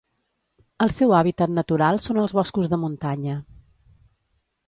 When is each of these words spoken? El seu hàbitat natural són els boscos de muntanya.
El 0.85 0.93
seu 0.95 1.13
hàbitat 1.17 1.53
natural 1.57 2.01
són 2.07 2.21
els 2.23 2.35
boscos 2.39 2.71
de 2.73 2.81
muntanya. 2.87 3.37